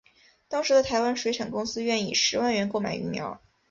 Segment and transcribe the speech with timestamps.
[0.47, 3.39] 当时的台湾水产公司愿以十万元购买鱼苗。